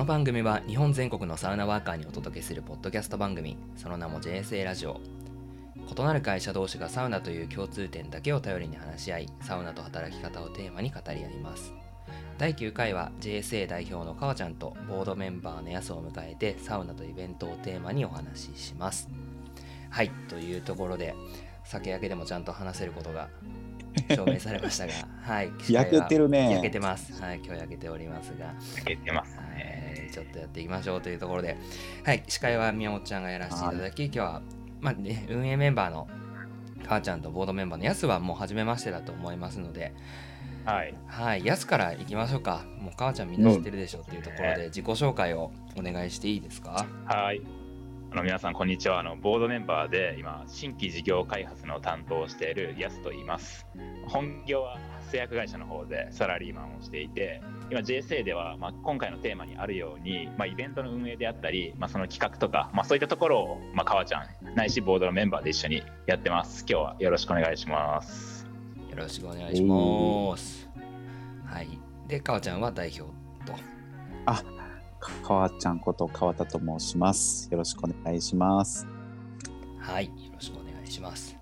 [0.00, 4.98] の番組は日本全国のサウナワーカーにお届けするポッドキャスト番組その名も JSA ラジオ。
[5.76, 11.74] 異なる会社同士がサウナという共通点だけを頼りに話し合いサウナと働き方をテーマに語り合います。
[12.38, 19.06] 第9回は JSA 代表のかわちゃんとボードメンバーのやすを迎えてサウナとイベントをテーマにお話しします。
[19.90, 21.14] はいというところで
[21.64, 23.28] 酒焼けでもちゃんと話せることが
[24.08, 24.92] 証明されましたが、
[25.22, 26.50] はい、焼けてるね。
[26.50, 27.20] 焼けてます。
[27.20, 29.39] はい、今日焼けておりますが、焼けてます
[30.10, 31.56] ちょっとやっていきましょうというところで、
[32.04, 34.42] はい、司会は宮本ちゃんがやらせていただき、今日は、
[34.80, 36.08] まあね、運営メンバーの
[36.86, 39.94] 母ちゃんとボードメンバーのやすはもう初めましてだと思いますので、
[40.64, 40.94] はい。
[41.06, 42.64] はい、やすから行きましょうか。
[42.78, 46.86] もう母ちゃんみんな知ってるでしょっていうところで、自己紹介をお願いしていいですか？
[47.06, 47.40] はい。
[48.12, 48.98] あの皆さんこんにちは。
[48.98, 53.68] あのボードメンバーで今新規事業開発の担当をしているヤスと言います。
[54.08, 54.78] 本業は
[55.12, 66.66] 製薬会社の方でサラリーマンをしていて、今 JSA ではまあ今回のテーマにあるように、まあイベントの運営であったり、まあその企画とか、まあそういったところをまあ川ちゃんないしボードのメンバーで一緒にやってます。
[66.68, 68.44] 今日はよろしくお願いします。
[68.90, 70.68] よろしくお願いします。
[71.46, 71.68] はい。
[72.08, 73.02] で、かわちゃんは代表
[73.46, 73.56] と。
[74.26, 74.42] あ、
[75.00, 77.48] かわちゃんこと川田と申します。
[77.50, 78.86] よろしくお願いします。
[79.78, 81.36] はい、よろしくお願いします。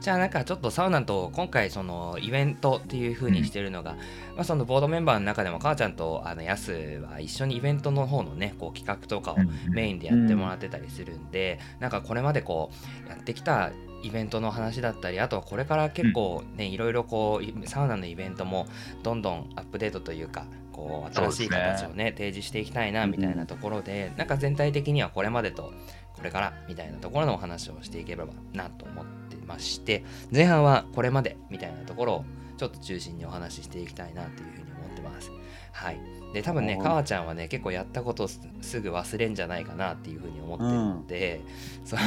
[0.00, 3.96] じゃあなんかちょっとサウナと今回そのイベントっていう風にしてるのが、
[4.34, 6.72] まあそのボードメンバーの中でも母ちゃんとあのヤス
[7.10, 9.36] は一緒にイベントの方のねこう企画とかを
[9.70, 12.70] メインでやってもらってたりするんで、なんかこれまでこ
[13.06, 13.72] うやってきた
[14.02, 18.66] イベントの話だったりあとはこれから結構ね、いろいろこうサウナのイベントも
[19.02, 20.46] どんどんアップデートというか
[20.80, 25.72] こう新しい形をね提示していきたいなみたいなところで、なんか全体的にはこれまでと
[26.14, 32.24] これからみたいなところのお話をしていければなと思ってまして前半はこれまでみたいなところを
[32.56, 35.30] ちょっと中心にお話ししていきたいなというふうに思ってます。
[35.72, 36.00] はい。
[36.32, 41.40] で、多分ね、はいかわちゃんはね、結構やったことすすぐ忘れんじゃないかなっていうふうに思ってるので、
[41.84, 42.00] そう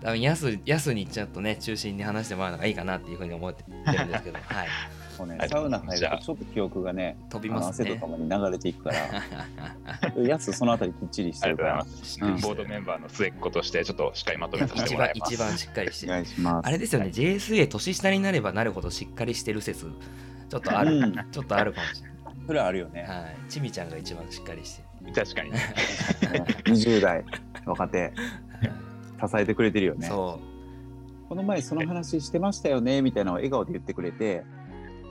[0.00, 4.68] 多分やす、やすにちょっとね、中心に話してもらうのがいいかなっていうふうに思ってるんですけど、はい。
[5.18, 8.06] もうねはい、サウナ入るとちょっと記憶がね、飛びますね汗とか。
[8.06, 15.34] もに流れていくから、 やつそのあたりきっちりしてるからボードメンバーの末っ子としてちょっとしっかりまとめさせて一番もらいます。
[15.34, 16.12] 一番しっかりしておる。
[16.14, 16.66] 願いします。
[16.68, 19.86] あれですよね、JSA 年下になればなるほどしっかりしてる説、
[20.48, 22.10] ちょっとある、うんちょっとあるかもしれ
[22.46, 23.02] それはあるよね。
[23.02, 23.18] ない。
[23.22, 23.36] はい。
[23.48, 25.52] ちみちゃんが一番しっかりして確かに。
[26.64, 27.24] 20代
[27.64, 28.12] 若手る。
[29.28, 30.06] 支えてくれてるよね。
[30.06, 30.38] そ
[31.28, 34.44] この前その話してましたよねみたいなのを笑顔で言ってくれて、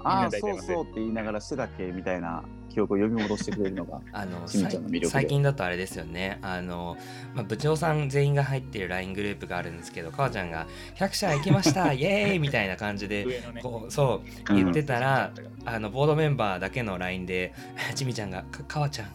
[0.06, 1.92] ああ、そうそうって言いながらしてたっけ？
[1.92, 4.02] みたいな記憶を呼び戻してくれるのがう。
[4.14, 6.38] あの、ちみちゃんの魅力で最近だとあれですよね。
[6.42, 6.98] あの、
[7.34, 13.62] まあ、部長さん全員が入ってる LINE グループがあるんですけど、かわちゃんが100社行きました イエーイみたいな感じで、ね。
[13.64, 15.32] こう、そう、うん言ってたら、
[15.66, 17.54] あの、ボードメンバーだけの LINE で、
[17.96, 19.08] ちみちゃんが、かかわちゃん、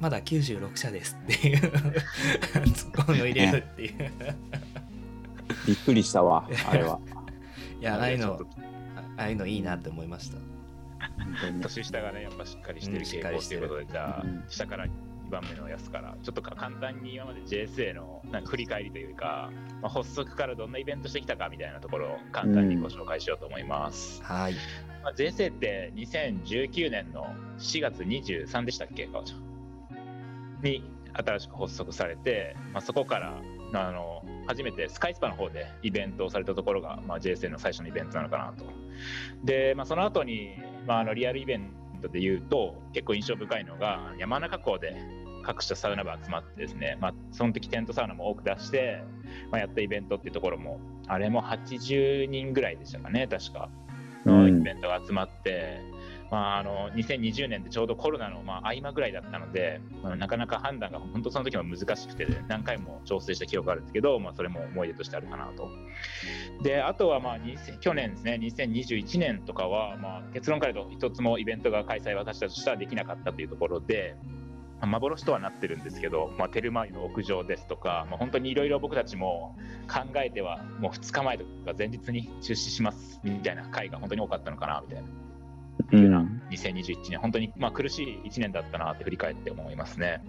[0.00, 4.12] まだ96社ですっていうツッコミを入れるっていう。
[5.66, 7.00] びっくりしたわ、あれは。
[7.80, 8.46] いや、ああいうのちょっと、
[9.18, 10.38] ああいうのいいなって思いました。
[11.60, 14.90] 年下がね、やっぱしっかりしてうんる傾向ということで、じゃあうん、下から2
[15.28, 19.50] 番目のやつから、ちょっとか簡単に今まで JSA のなんか振り返りというか、
[19.82, 24.22] まあ、発足からどんなイベントしてきたかみたいなところを簡単にご紹介しようと思います。
[24.22, 24.54] はい。
[25.02, 29.42] まあ、JSA って2019年の4月23でしたっけ、かおちゃん。
[30.62, 33.40] に新しく発足されて、まあ、そこから
[33.74, 38.87] あの初めてスカイスパの方でイベントをされたところが、まあ、JSA の最初のイベントなのかなと。
[39.44, 40.54] で、まあ、その後に、
[40.86, 41.70] まあ、あのリアルイベン
[42.02, 44.96] トで言うと結構印象深いのが山中湖で
[45.42, 49.02] 各社サウナ部集まってですね、まあ、その時テントサウナも多く出して、
[49.50, 53.70] まあ、やったイベントっていうところもあれも80人ぐらいでしたかね確か。
[54.26, 55.80] のイベントが集まって、
[56.30, 65.68] まあ、あの2020年でちょうどコロナのまあ合間ぐらいだったので、まあ、なかなか判断が本当その時は難しくて何回も調整した記憶があるんですけど、まあ、それも思い出としてあるかなと。
[66.62, 67.38] であとはまあ
[67.80, 74.16] 去年ですね2021年とかはまあ結論から言うと一つもイベントが開催私たちとしてはできなかったというところで。
[74.80, 79.56] 幻とはなってるんですけど、まあ、テルマイの屋上ですとか、まあ、本当にいろいろ僕たちも
[79.92, 85.08] 考えてはもう2日前とか前日に中止しますみたいな回が本当に多かったのかなみたいな
[85.92, 90.22] うん2021年本当にまあ苦しい1年だったなって振り返って思いますね。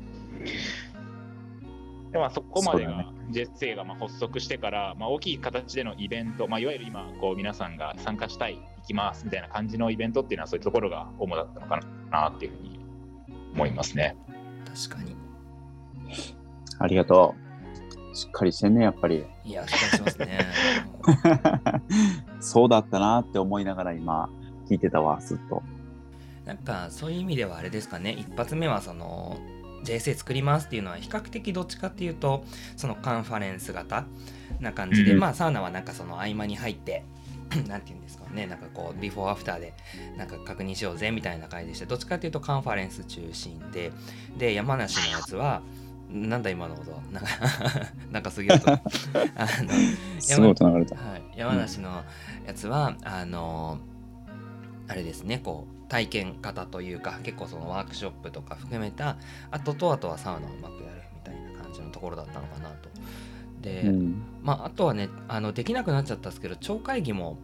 [2.11, 11.79] でまあ、そこまでそうだが JSA がまあ発足してから、まあ、大きい形でのイベント、まあ、いわゆる今こう皆さんが参加したい行きますみたいな感じのイベントっていうのはそういうところが主だったのか
[12.09, 12.79] なっていうふうに
[13.53, 14.17] 思いますね。
[14.89, 15.15] 確かに。
[16.79, 17.35] ありがと
[18.13, 18.15] う。
[18.15, 19.25] しっかりしてんね、やっぱり。
[19.45, 20.39] いや、しっかりしてますね。
[22.41, 24.29] そうだったなって思いながら今
[24.69, 25.63] 聞いてたわ、ずっと。
[26.45, 28.11] なんかそういう意味ではあれですかね。
[28.11, 29.39] 一発目はその
[29.83, 32.43] JSA 作りますっていうのは比較的どっちかっていうと
[32.75, 34.05] そのカンファレンス型
[34.59, 37.03] な感じで、うんまあサウナはなんかその合間に入って
[37.67, 38.47] なんて言うんですかね。
[38.47, 39.73] なんかこうビフォーアフターで
[40.17, 43.91] なんか確認しようぜみたいな感じでしてどっちかっていうとカンファレンス中心で
[44.37, 45.61] で山梨のやつは
[46.11, 46.91] なんだ今の音。
[46.91, 47.29] はなんか
[48.11, 48.71] なんかすげえ音。
[48.73, 48.81] あの
[50.19, 50.95] すごい音流れた。
[50.95, 52.03] はい、山梨の
[52.47, 53.77] やつは、あの
[54.89, 59.17] あれですねこう体験型というか結構そのワークショップとか含めた
[59.51, 62.89] あととあとはサウナをうまくやるみたいな感じのところだったのかなと。
[63.61, 64.21] で、うん。
[64.41, 67.37] まあ、あとはねあのできなくなっちゃったんですけど超会議も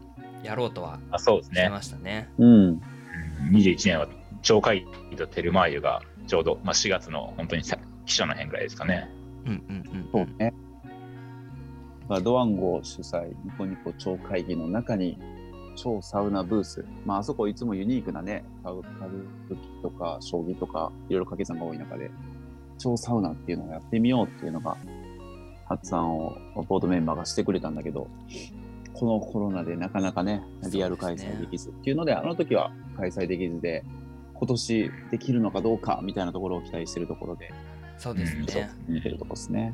[0.44, 1.56] やろうとはあそうですね。
[1.56, 2.30] してましたね。
[2.38, 2.48] うん。
[2.48, 2.82] うん
[3.52, 4.08] 21年は
[4.42, 9.10] 超会議とテルマーユがちょうど、まあ、4月の本当にさ記者の辺ぐらいですかね。
[9.46, 10.54] うんうんうんそうね。
[12.08, 15.18] まあ、ドワンゴ主催、ニコニコ超会議の中に、
[15.76, 16.86] 超サウナブース。
[17.06, 18.82] まあ、あそこいつもユニークなね、歌舞
[19.50, 22.10] 伎とか、将棋とか、いろいろ掛け算が多い中で、
[22.78, 24.78] 超サウナっていうのをやってみようっていうのが、
[25.68, 26.38] 発案を
[26.68, 28.08] ボードメンバーがしてくれたんだけど、
[28.94, 33.84] このコロナでなかなかね、リアル開催できずっていうので、あの時は開催できずで、
[34.34, 37.52] 今年できるのかどうかみたいなところを期待してるところで、
[37.98, 38.70] そうですね。
[38.88, 39.74] 見てるところですね。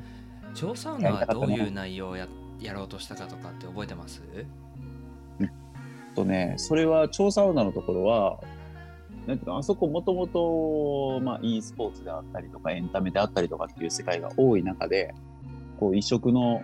[0.53, 2.27] 超サウナはどういう内容をや
[2.59, 4.21] やろうとしたかとかって覚えてます？
[6.15, 8.39] とね、それは超サウナーのところは、
[9.27, 15.13] なんていうのあそこもともと、まあ、e スポーツであったりとか、エンタメであったりとかっていう世界が多い中で、
[15.79, 16.63] こう異色の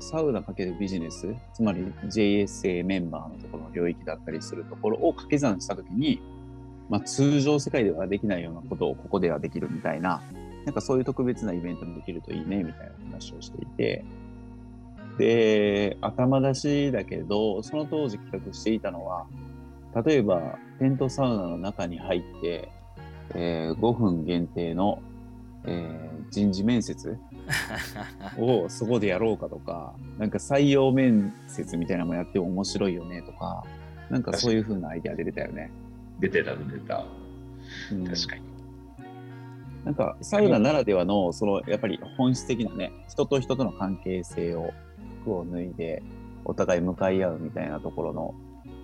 [0.00, 6.20] サウナかけるビジネス、つまり JSA メンバーのところの領域だったりするところを掛け算したときに、
[6.88, 10.22] まあ、通常世界ではできないようなことをここではできるみたいな、
[10.64, 14.04] なんかそういう特別なイベントにできるといいねみたいな話をしていて、
[15.18, 19.26] で、頭出しだけど、その当時企画していたのは、
[20.04, 22.68] 例えばテントサウナの中に入って、
[23.34, 25.00] えー5分限定の、
[25.64, 27.16] えー人事面接
[28.36, 33.64] をそこでやろうかとか、なんか採用面接みたいなのもやっても面白いよねとか、
[34.10, 35.70] なんかそういう風なアイデアで出たよね。
[36.20, 37.04] 出てた、出てた。
[37.92, 38.42] うん確かに。
[39.84, 44.72] なんかサウナならではの、そのやっぱり本質的なね、人と人との関係性を
[45.26, 46.02] 服を脱いで、
[46.44, 48.34] お互い向かい合うみたいなところの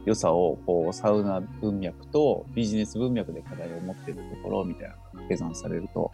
[0.04, 6.10] 良さを、こう、サウナ文脈とビジネス文脈で課題を持っているところみたいな掛け算されると、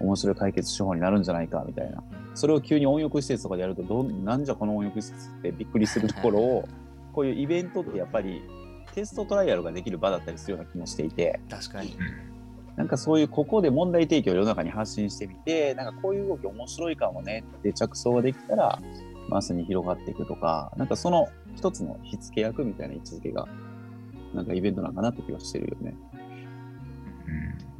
[0.00, 2.02] 面白い解決手法になるんじゃないかみたいな。
[2.34, 6.68] それを急に温浴施設とかでやるとどん、なんじゃこの温浴施設ってびっくりするところを、
[7.12, 8.42] こういうイベントってやっぱり
[8.92, 11.96] テストトライアルができる場だったりするような気もしていて、確かに。
[12.76, 18.80] なんかそういうここで問題提起を世の中に発信してみて、なんかこういう動き面白いかもねって着想ができたら、
[19.28, 23.46] マスに広がっていくとか、なんかその一つの火付け役みたいな位置づけが、
[24.34, 25.96] なんかイベントなんかなって気がしてるよね。
[27.28, 27.74] うん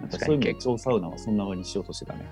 [0.00, 2.26] なんかそういう意味で超サウナはそんな風にしようとしてたね。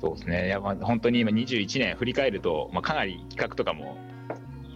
[0.00, 0.46] そうですね。
[0.46, 3.96] いや、まあ、本当に今21年振り返ると、まあ、かなり企画とかも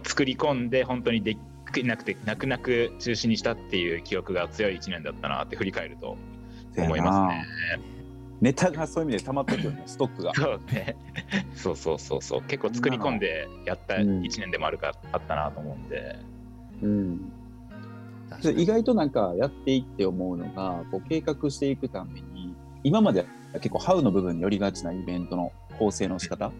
[0.03, 1.37] 作り込んで、本当にで
[1.71, 6.17] きなくて、泣く泣く中止にしたっていう記憶が強い1年だったなって振り返ると
[6.77, 7.98] 思いますね。
[8.41, 10.33] ネタがそういう意味で溜まってるよね、ストックが。
[10.33, 10.95] そうね。
[11.55, 12.41] そうそうそうそう。
[12.43, 16.15] 結構作り込んでやったうん1年でもあるか、あったなと思うんで。
[16.81, 17.31] うん。
[18.55, 23.25] 意外となんかやっていって思うのが、こう計画していくために、今までは
[23.55, 26.51] 結構ハウの部分に寄りがちなイベントの構成の仕方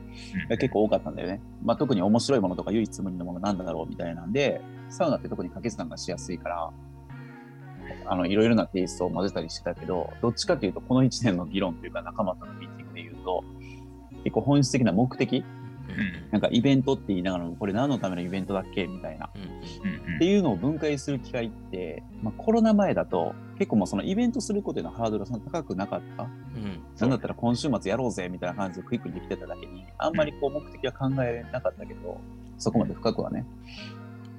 [0.50, 1.42] が結構多かったんだよね。
[1.64, 6.72] まあ、特に面白いものとか唯一無二のものなんだろうみたいなんで、サウナって特に掛け算がしやすいから、
[8.06, 13.44] あの、いろいろなテイストを混ぜたりしてたけど、どっちかというと、この1年の議論というか仲間とのミーティングで言うと、
[14.24, 19.30] 結構本質的な目的、うんなんかイベントって言いながらも、これ何のためのイベントだっけみたいな。
[19.36, 26.24] うんうんうんうんっていうのを分解する機会って、まあ、コロナ前だと結構もうそのイベントすることへのハードルが高くなかった。
[26.24, 32.20] うんなんだったら今週末やろうぜみたいな感じでクイックにできてただけに、あんまりこう目的は考えなかったけど、
[32.58, 33.46] そこまで深くはね。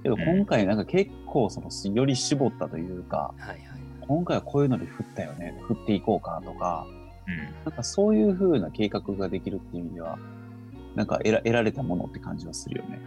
[0.03, 3.81] けど今回なんか結構そのより絞ったというか、はいはい
[4.11, 6.85] 今回はこういうので振ったよね、振っていこうかとか、
[7.29, 7.65] うん。
[7.65, 10.19] なんかそういう風な計画ができるっていう意味では、
[10.97, 13.01] なんか得ら得られたものって感じはするよね。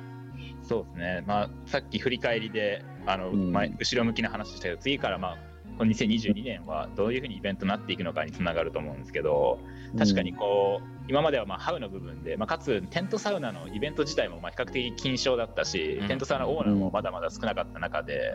[0.62, 3.52] そうですね、まあ、さっき振り返りであの、うん。
[3.52, 5.38] 前後ろ向きな話したけど次から、まあ、
[5.78, 9.60] この2022年はどういうふうにイベントになっていくのかにつながると思うんですけど
[9.98, 16.08] 確かにこう、今まではまあハウの部分で、まあ、かつテントサウナのイベント自体もまあ比較的緊張だったし、うん。
[16.08, 18.34] テントサウナオーナーもまだまだ少なかった中で、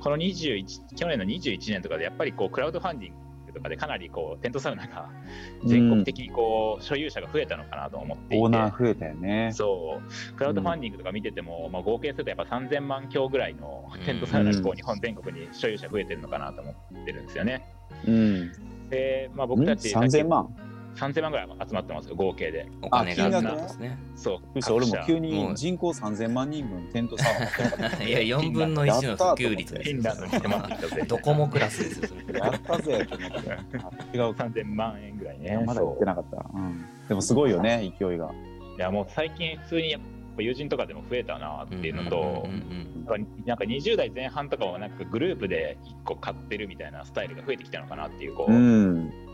[0.00, 3.25] この21去年の21年とかでやっぱりこうクラウドファンディング
[3.56, 5.08] とかでかなりこうテントサウナが
[5.64, 8.44] 全国的にこう所有者が増えたのかなと思っていて。
[8.44, 9.50] オーナー増えたよね。
[9.54, 17.64] そうクラウドファンディングとか見てても、まあ、合計するとやっぱ3000万強ぐらいのテントサウナがこう日本全国に所有者増えてるのかなと思ってるんですよね。
[18.06, 18.52] うん。
[18.90, 20.54] で、まあ、僕たちん？3000万
[20.96, 22.68] 3000万ぐらい集まってますよ、合計で。
[22.82, 23.98] お金があ金額集まってますね。
[24.16, 24.74] そう。
[24.74, 25.54] 俺も急もにう。
[25.54, 31.04] 人口3000万人分テントサウナいや、4分の1の普及率フですンランドに迫ってきたぜ。
[31.06, 33.50] ドコモクラスですよ、やったぜって思って。
[33.50, 35.62] あ違うか3000万円ぐらいね。
[35.66, 36.58] まだ言ってなかった、う。
[36.58, 38.30] ん、でもすごいよね勢いが。
[38.78, 40.00] いやもう最近普通にやっ
[40.36, 42.46] ぱ友人とかでも増えたなっていうのと
[43.46, 49.25] なんか20代前半とかはなんかグループで1個買ってるみたいなスタイルが増えてきたのかなっていうこう、うん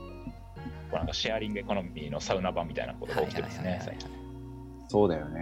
[0.93, 3.87] こうなんかシェアリングエコノミーのサウナ版みたいなことが起きてますねはいはい。
[3.87, 4.23] はいはい最近
[4.89, 5.41] そうだよね。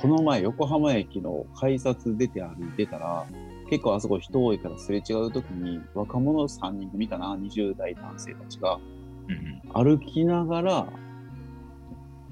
[0.00, 3.26] この前横浜駅の改札出て歩いてたら
[3.70, 8.80] 結構あそこ人多いからすれ違う時に若者3人組かな？20代男性たちが
[9.28, 10.86] うん歩きながら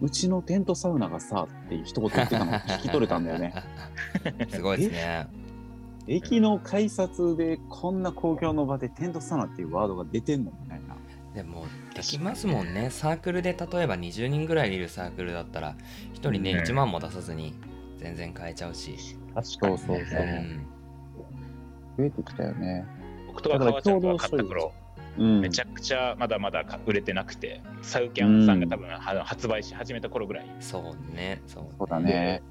[0.01, 3.55] うちのテントサウナがさって一言言ってたの聞き取れたんだよね。
[4.51, 5.29] すごいですね。
[6.09, 10.97] 駅の改札でこんな公共の場でテントサウナっていうワードが出てんのみたいな。
[11.33, 11.65] でも
[11.97, 12.91] できますもんね。
[12.91, 15.75] サークルで例えば20人ぐらいいるサークルだったら
[16.15, 16.59] 1人ねうん。
[16.61, 17.55] 1万も出さずに
[17.99, 18.97] 全然買えちゃうし、
[19.35, 19.97] 確かそうそうそう。
[19.97, 20.67] うん、
[21.99, 22.85] 増えてきたよね。
[23.29, 24.73] 僕とか川ちゃんとか買った頃
[25.19, 25.41] うん。
[25.41, 30.51] めちゃくちゃまだまだ売れてなくてサウキャンさんが多分は発売し始めた頃ぐらい。
[30.61, 31.41] そうね。
[31.47, 32.43] そうそうだね、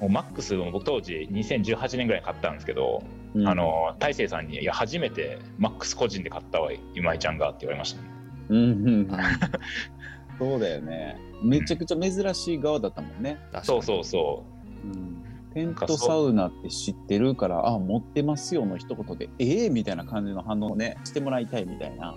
[0.00, 3.02] もうマックスも僕当時2018年ぐらいに買ったんですけど、
[3.34, 3.48] うん。
[3.48, 8.08] あの大勢さんに「いや初めてマックス個人で買ったわ今井ちゃんが」って言われました、ね、
[8.56, 9.08] うん
[10.38, 11.16] そうだよね。
[11.42, 13.38] めちゃくちゃ珍しい側だったもんね。
[13.52, 13.64] 確かに。
[13.64, 14.44] そうそうそ
[14.84, 14.86] う。
[14.86, 15.22] ん、
[15.54, 22.16] テントサウナって知ってるから、あ、持ってますよの一言で、ええみたいな感じの反応をね、してもらいたいみたいな、う、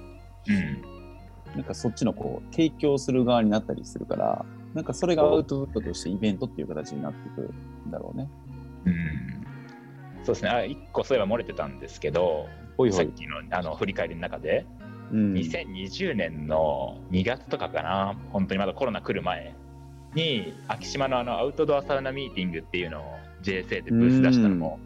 [0.51, 7.54] うん、なんかそっちのこう、提供する側になったりするから、なんかそれがアウトプットとしてイベントっていう形になってくる
[7.88, 8.30] んだろうね。
[8.86, 8.94] うん、
[10.24, 10.50] そうですね。
[10.50, 12.98] あ1個そういえば漏れてたんですけどほいほい。
[12.98, 14.65] さっきのあの振り返りの中で、
[15.12, 19.56] うん、2020年の2月とかかな本当にまだコロナ来る前
[20.16, 23.04] に昭島のあのアウトドアサウナミーティングっていうのを
[23.44, 24.80] JSA でブース出したのも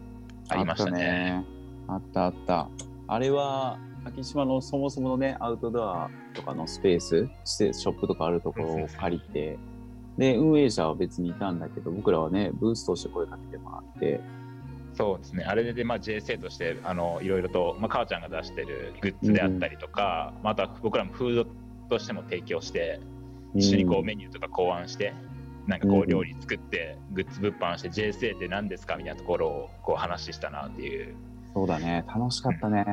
[0.48, 1.44] ありましたね。
[1.88, 2.68] あったあった。
[3.06, 9.58] あれは、昭島のそもそものね、アウトドアとかのスペース、ショップとかあるところを借りて、
[10.16, 14.20] で、運営者は別にいたんだけど、僕らはね、ブースとして声かけてもらって、
[15.00, 21.46] そうですね、あれで、まあ、JSA としてあのいろいろと、まあ、母ちゃんが出してるグッズであったりとか、また僕らもフード
[21.88, 23.00] としても提供して、
[23.54, 25.14] 一緒にこうメニューとか考案して、
[25.66, 31.14] なんかこうんう料理作って、グッズ物販して、JSA って何ですかみたいなところをこう話したなっていう、
[31.54, 32.84] そうだね、楽しかったね。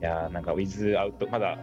[0.00, 1.58] いやーなんかウィズアウト、まだ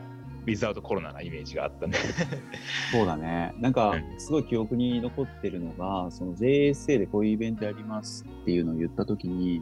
[0.46, 1.98] ウィズアウトコロナなイメージがあったんで、
[2.91, 3.53] そうだね。
[3.60, 9.62] なんかう、すごい記憶に残ってるのが、その JSA でこういうイベントやりますっていうのを言ったときに、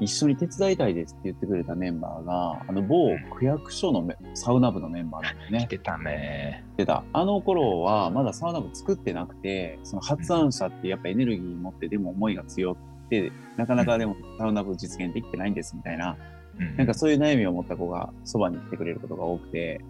[0.00, 5.68] 一緒に手伝いたいですって言ってくれたメンバーが、あの某区役所のメサウナ部のメンバーなんだよね来。
[5.68, 6.64] てたね。
[6.74, 7.04] ってた。
[7.12, 16.41] あの頃はまだサウナ部作ってなくて、その発案者ってやっぱエネルギー持ってでも思いが強くて、なかなかでもサウナ部実現できてないんですみたいな、うん
[16.76, 19.80] なんかそういう悩みを持った子がそばに来てくれることが多くて、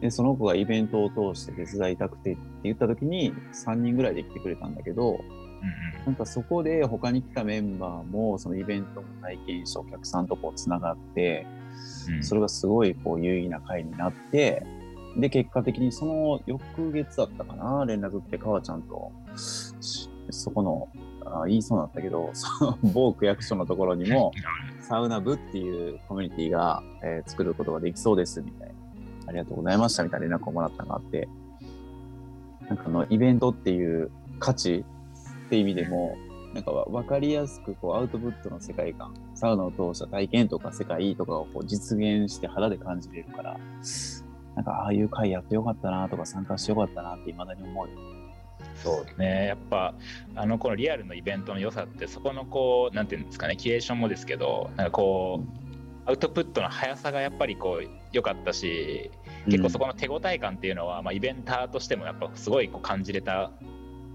[0.00, 5.42] で、その子がイベントを通して手伝いたくてって言った時に3人ぐらいで来てくれたんだけど、うん
[6.06, 11.46] なんかそこで他に来たメンバーもそのイベントも体験してお客さんとこうつながって、
[12.20, 14.64] それがすごいこう有意義な会になって、
[15.16, 20.88] で、結果的にその翌月だったかな、連絡来て、川ちゃんと、しそこの、
[21.24, 24.32] あ言いそうになったけど、その某区役所のところにも、
[24.92, 28.74] サウナ部っていうコミュニティが、えー作ることができそうです、みたいな。
[29.28, 31.30] ありがとうございました、みたいな連絡をもらったのがあって、
[32.68, 34.84] なんかあの、イベントっていう価値
[35.46, 36.18] って意味でも、
[36.52, 43.58] なんか分かりやすくこうアウトプットの世界観、サウナを通した体験とか世界とかをこう実現して肌で感じれるから、
[44.56, 47.94] なんかああいう会やってよかったなとか参加してよかったなって未だに思うよ。
[48.82, 49.94] そうですね、やっぱ
[50.34, 59.10] あのこのリアルのイベントの良さってそこのこうなんていうんですかねキュレーションもですけどなんかこうアウトプットの速さがやっぱりこう良かったし
[59.46, 63.52] 結構そこの手応え感っていうのは、まあ、イベンターとしてもやっぱすごいこう感じれた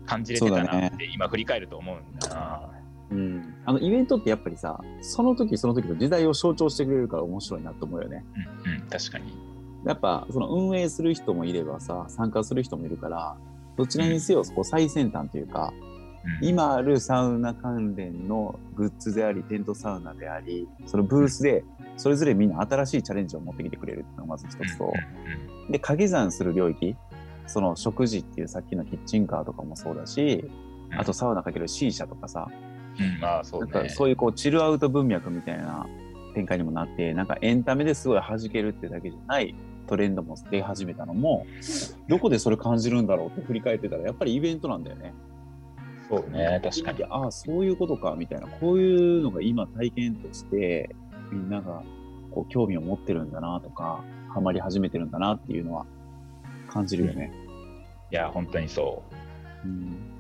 [0.06, 2.70] 感じれてたなって今振り返ると思うんだな。
[3.10, 8.26] うん、あのイベントってやっぱりさ、その時その時の時代を象徴してくれるから面白いなと思うよね。
[8.66, 9.32] うんうん、確かに。
[9.86, 13.38] やっぱその運営する人もいればさ、参加する人もいるから、
[13.78, 15.72] どちらにせよこう最先端というか、
[16.42, 21.64] うん、今あるサウナ関連のグッズであり、テントサウナであり、そのブースで
[21.96, 24.92] それぞれみんな新しいチャレンジを持ってきてくれるっていうのがまず一つと、
[25.70, 26.96] で、掛け算する領域、
[27.46, 30.50] その食事っていうさっきのキッチンカーとかもそうだし、
[30.98, 32.50] あとサウナかける C 社とかさ、
[33.00, 33.90] うん、まあそうなんね。
[33.90, 35.86] かそういうこうチルアウト文脈みたいな
[36.34, 39.56] 展開にもなって、なんかエンタメですごい弾けるってだけじゃない
[39.88, 41.46] トレンドも出始めたのも
[42.08, 45.14] どこでそれ感じるんだろうって振り返ってたらやっぱりイベントなんだよね。
[46.10, 47.04] そうね、確かに。
[47.04, 50.96] ああそういうことかみたいなこういうのが今体験として
[51.32, 51.84] みんなが
[52.32, 54.04] こう興味を持ってるんだなとか
[54.34, 55.86] ハマり始めてるんだなっていうのは
[56.70, 57.34] 感じるよね。
[58.12, 59.04] いや、本当にそ
[59.66, 59.68] う。
[59.68, 60.17] うん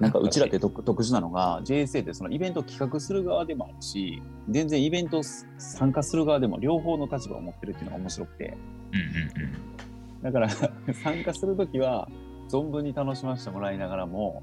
[0.00, 5.22] なんかうちらって特特殊なのが JSA ってそのイベントを企画する側でもあるし全然イベント
[5.58, 8.56] 参加する側でも両方の立場を持ってるっていうのが面白くて
[8.92, 10.22] うんうんうん。
[10.22, 10.48] だから
[11.02, 12.08] 参加する時は
[12.48, 14.42] 存分に楽しませてもらいながらも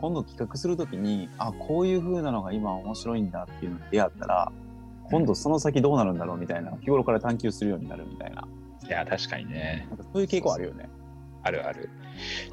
[0.00, 4.52] 今度企画する時にあこういう風なのが今面白いんだっていうのに出会ったら
[5.10, 8.46] 今度その先どうなるんだろうみたいな日頃から探求するようになるみたいな
[8.86, 9.86] いや、確かにね。
[10.12, 10.88] そういう傾向あるよね。
[11.42, 11.90] あるある。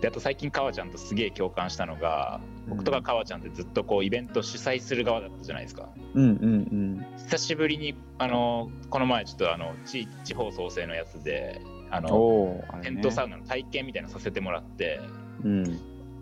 [0.01, 5.89] で、あと最近、かわちゃんとすげえ共感したのが、僕とかかわちゃんってずっとこうイベント主催する側だったじゃないですか。
[6.13, 12.03] うんうん久しぶりに、あの、この前ちょっとあの、地地方創生のやつで、あうん。
[12.05, 15.01] の、テントサウナの体験みたいなのさせてもらって、
[15.43, 15.63] うん。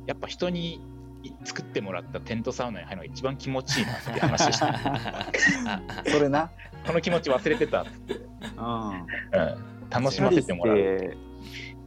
[0.07, 0.81] やっぱ人に
[1.43, 4.65] 作ってもらったテントサウナに入るのが一番気持ちいいなって話して、
[6.11, 6.51] それな。
[6.85, 8.89] この気持ち忘れてたっつって、うん。
[8.91, 9.05] うん、
[9.89, 11.17] 楽しませてもらう。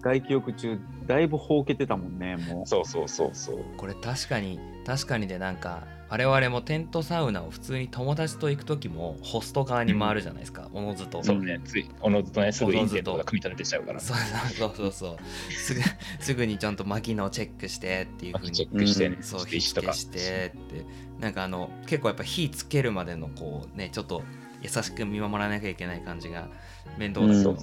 [0.01, 2.67] 外気浴中だいぶほうけてたもんねもう。
[2.67, 3.65] そうそうそうそう。
[3.77, 11.23] これ確かに確かにでなんか我々もテントサウナを普通に友達と行く時もホスト側に回るじゃないですか、おのずと。
[11.23, 14.17] そうね、つい、おのずとね、すぐインセントが組み立ててちゃうから、そう
[14.57, 15.53] そうそうそう。
[15.53, 15.81] すぐ
[16.21, 19.93] すぐにちゃんと薪のチェックしてっていうふうチェにックしてね、そうそして石とか。
[19.93, 20.85] 火付けしてって。
[21.21, 24.23] なんかあの結構やっぱ火つけるまでのこうねちょっと
[24.63, 26.49] 優しく見守らなきゃいけない感じが
[26.97, 27.59] 面倒だけど、うん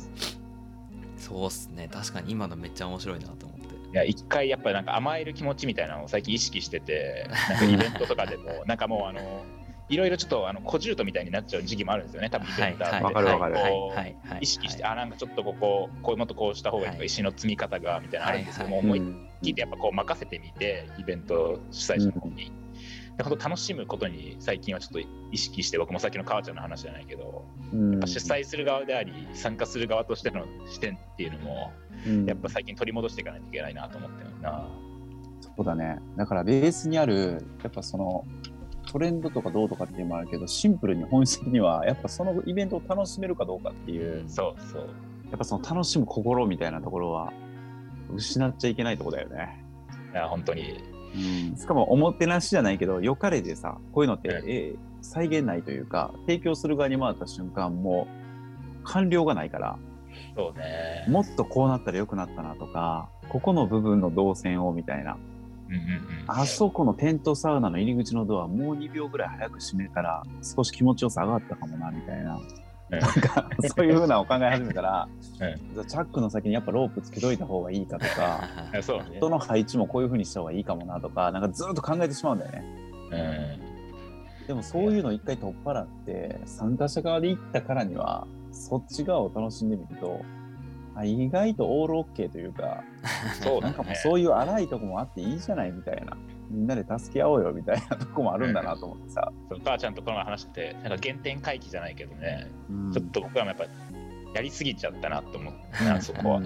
[1.26, 1.90] そうっすね。
[1.92, 3.66] 確かに今のめっちゃ面白いなと思って。
[3.66, 9.44] いや一回やっぱなんか甘える気持ちみたいなのを最近意識してて、なんかイベントとかでも、 なんかもうあの、
[9.90, 13.04] いろいろちょっとあの小獣とみたいになっちゃう時期もあるんですよね、多分イベンターって。
[13.06, 14.40] わかるわかるこうはいはい。
[14.42, 17.08] 意識して、あ、なんかちょっとここ、こうもっとこうした方がいいとか、はい。
[17.08, 18.86] 石の積み方がみたいなのあるんですけども、はい。
[18.86, 22.36] 思いっうんきりやっぱこう任せてみて、イベント主催者の方に。
[22.36, 22.52] で
[23.24, 25.00] 本当楽しむことに最近はちょっと
[25.32, 31.72] 意識して、僕もさっきの母ちゃんの話じゃないけど、うんやっぱ主催する側であり、参加する側としての視点っていうのも、
[32.06, 34.68] うんやっぱ最近取り戻していかないといけないなと思ってるな。
[35.42, 38.26] そうだねだからベースにあるやっぱその
[38.92, 44.90] トレンドとかどうとかっていうのもあるけどシンプルに本質的にはやっぱそのイベントを楽しめるかどうかっていう、うんそうそう。
[45.30, 47.32] やっぱその楽しむ心みたいなところは
[48.14, 49.64] 失っちゃいけないところだよね。
[50.14, 50.84] いや本当に
[51.16, 58.08] うん、しかもおもてなしじゃないけど良かれでさこういうのって、うんえー再現ないというか提供する側に回った瞬間も
[58.82, 59.78] う完了がないから
[60.36, 61.06] そうね。
[61.08, 65.18] もっとこうなったら良くなったなとかここの部分の動線をみたいな
[65.70, 66.26] うんうんうん。
[66.28, 75.08] あそこのテントサウナの入り口のドアもう2秒ぐらい早く閉めたら少し気持ちよさ上がったかもなみたいなうんなんかそういうふうなのを考え始めたら、
[75.40, 78.44] チャックの先にやっぱロープつけといた方がいいかとか。
[79.16, 82.64] 人の配置もこういうふうにした方がいいかもなとかなんかずっと考えてしまうんだよね。
[83.12, 84.48] うん。
[84.48, 90.45] でもそういうの一回取っ払って参加者側で行ったからにはそっち側を楽しんでみるとあ
[91.04, 92.84] 意外とオールオッケーというか
[93.42, 93.70] そうだね。
[93.70, 96.18] なんかもうそういう荒いとこもあっていいじゃないみたいな。
[96.50, 102.92] みんなで助け合おうよみたいなとこもあるんだなと思ってさ、そう母ちゃんとこの前話して、なんか原点回帰じゃないけどね、うん。
[102.92, 103.66] ちょっと僕らもやっぱ
[104.36, 106.42] やりすぎちゃったなと思ってな、 そこは。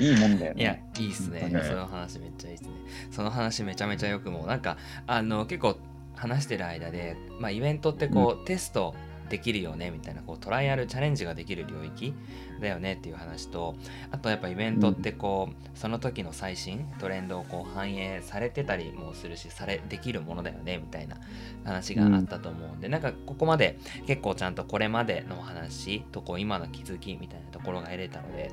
[0.00, 0.90] いいもんだよいやね。
[0.98, 1.48] いいっすね。
[1.62, 2.70] その話めっちゃいいっすね。
[3.10, 5.76] その話めちゃめちゃよくもうなんかあの結構
[6.16, 8.94] 話してる間で、まあ、イベントってこう、テスト
[9.32, 12.12] できるよねみたいなこうトライアルチャレンジができる領域
[12.60, 13.74] だよねっていう話と
[14.10, 21.16] あとやっぱイベントってこう、その時の最新トレンドをこう反映されてたりもするしされできるものだよねみたいな
[21.64, 28.52] 話があったと思うんで、なんかここまで結構ちゃんとこれまでの話とこう今の気づきみたいなところが得れたので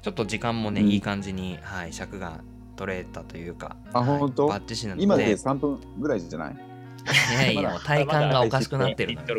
[0.00, 0.88] ちょっと時間もね、うん。
[0.88, 2.40] いい感じに、はい、尺が
[2.76, 4.48] 取れたというかあはい本当？
[4.48, 5.04] バッチシなので。
[5.04, 6.56] 今で3分ぐらいじゃない？
[7.04, 9.18] いやいや もう体感がおかしくなってる。
[9.26, 9.34] 体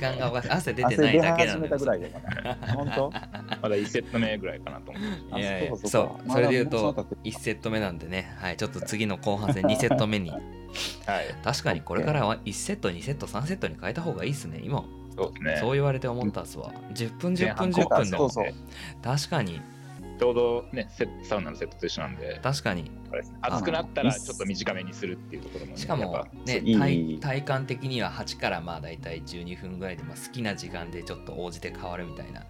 [0.00, 0.50] 感がおかしい。
[0.50, 2.54] 汗出てないだけな始めのよたぐらいだから。
[2.74, 3.10] 本当？
[3.62, 5.08] まだ1セット目ぐらいかなと思って。
[5.32, 10.30] あいやいやそうかそれで言うとまだもうその後1セット目なんでね、はい、ちょっと次の後半戦2セット目に。
[10.30, 10.40] はい。
[11.42, 14.60] 確かにこれからは1セット2セット3セットに変えた方がいいっすね。
[14.62, 14.84] 今。
[15.16, 15.56] そうですね。
[15.60, 16.72] そう言われて思ったっすわ。
[16.94, 18.46] 10分10分10前半分でそうそう。
[19.02, 19.60] 確かに
[20.18, 22.84] ちょうどね、セサウナのセットと一緒なんで、確かに。
[22.84, 22.90] ね。
[23.40, 26.28] 暑くなったらちょっと短めにするっていうところもね、しかもやっぱ。
[26.46, 26.72] ねい
[27.14, 27.18] い。
[27.20, 32.44] 体体感的には8からまあ大体12分ぐらいで、まあ、好きな時間でちょっと応じて変わるみたいな。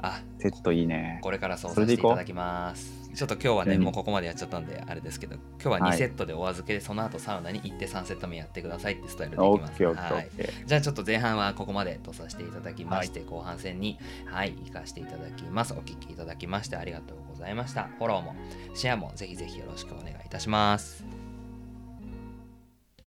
[0.00, 1.18] あセットいいね。
[1.22, 9.84] これからそうさせていただきますちょっと今日はね、うんもうここまでやっちゃったんで、あれですけど、今日は2はいセットでお預けで、その後サウナに行って3セット目やってくださいってスタイルでいきます。
[9.84, 10.28] はい。
[10.66, 15.72] じゃあちょっと前半はここまでとさせていただきまして、後半戦に、はい、行かせていただきます。
[15.72, 17.88] お聞きいただきましてありがとうございました。
[17.98, 18.34] フォローも
[18.74, 21.27] シェアもぜひぜひよろしくお願いいたします。